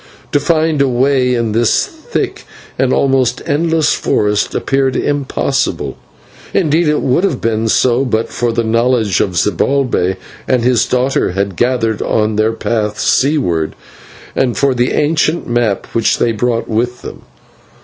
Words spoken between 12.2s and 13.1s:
their path